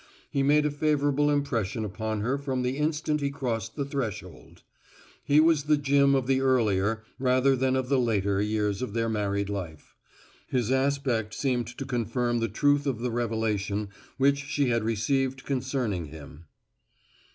[0.31, 4.63] He made a favorable impression upon her from the instant he crossed the threshold.
[5.23, 9.09] He was the Jim of the earlier rather than of the later years of their
[9.09, 9.95] married life.
[10.47, 16.05] His aspect seemed to confirm the truth of the revelation which she had received concerning
[16.07, 16.45] him.